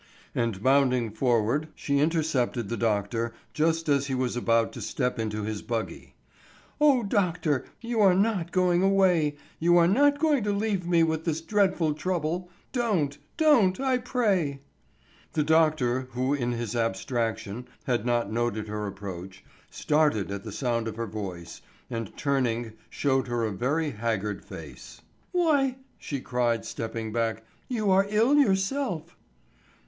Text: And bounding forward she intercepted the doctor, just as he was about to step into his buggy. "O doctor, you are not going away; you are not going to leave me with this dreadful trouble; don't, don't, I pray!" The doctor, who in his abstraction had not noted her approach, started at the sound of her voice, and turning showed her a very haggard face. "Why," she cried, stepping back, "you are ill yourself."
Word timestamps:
And 0.33 0.63
bounding 0.63 1.11
forward 1.11 1.67
she 1.75 1.99
intercepted 1.99 2.69
the 2.69 2.75
doctor, 2.75 3.35
just 3.53 3.87
as 3.87 4.07
he 4.07 4.15
was 4.15 4.35
about 4.35 4.71
to 4.71 4.81
step 4.81 5.19
into 5.19 5.43
his 5.43 5.61
buggy. 5.61 6.15
"O 6.79 7.03
doctor, 7.03 7.65
you 7.81 7.99
are 8.01 8.15
not 8.15 8.51
going 8.51 8.81
away; 8.81 9.37
you 9.59 9.77
are 9.77 9.87
not 9.87 10.17
going 10.17 10.43
to 10.45 10.51
leave 10.53 10.87
me 10.87 11.03
with 11.03 11.23
this 11.25 11.39
dreadful 11.39 11.93
trouble; 11.93 12.49
don't, 12.71 13.19
don't, 13.37 13.79
I 13.79 13.99
pray!" 13.99 14.61
The 15.33 15.43
doctor, 15.43 16.07
who 16.13 16.33
in 16.33 16.53
his 16.53 16.75
abstraction 16.75 17.67
had 17.83 18.03
not 18.03 18.31
noted 18.33 18.67
her 18.69 18.87
approach, 18.87 19.45
started 19.69 20.31
at 20.31 20.43
the 20.43 20.51
sound 20.51 20.87
of 20.87 20.95
her 20.95 21.05
voice, 21.05 21.61
and 21.91 22.11
turning 22.17 22.73
showed 22.89 23.27
her 23.27 23.43
a 23.43 23.51
very 23.51 23.91
haggard 23.91 24.43
face. 24.43 24.99
"Why," 25.31 25.75
she 25.99 26.21
cried, 26.21 26.65
stepping 26.65 27.13
back, 27.13 27.43
"you 27.69 27.91
are 27.91 28.07
ill 28.09 28.33
yourself." 28.33 29.15